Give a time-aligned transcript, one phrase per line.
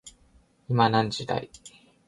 [0.67, 1.51] 今何時だい